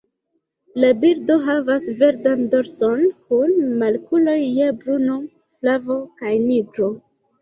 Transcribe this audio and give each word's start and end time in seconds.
La 0.83 0.87
birdoj 1.01 1.35
havas 1.49 1.89
verdan 1.99 2.41
dorson, 2.55 3.03
kun 3.33 3.53
makuloj 3.83 4.37
je 4.41 4.73
bruno, 4.81 5.19
flavo 5.59 6.03
kaj 6.23 6.33
nigro. 6.49 6.91